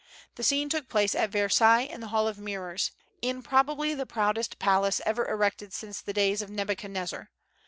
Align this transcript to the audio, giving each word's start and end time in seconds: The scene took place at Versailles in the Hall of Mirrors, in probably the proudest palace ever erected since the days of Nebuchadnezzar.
The 0.33 0.41
scene 0.41 0.67
took 0.67 0.89
place 0.89 1.13
at 1.13 1.29
Versailles 1.29 1.81
in 1.83 2.01
the 2.01 2.07
Hall 2.07 2.27
of 2.27 2.39
Mirrors, 2.39 2.91
in 3.21 3.43
probably 3.43 3.93
the 3.93 4.07
proudest 4.07 4.57
palace 4.57 4.99
ever 5.05 5.27
erected 5.29 5.73
since 5.73 6.01
the 6.01 6.11
days 6.11 6.41
of 6.41 6.49
Nebuchadnezzar. 6.49 7.29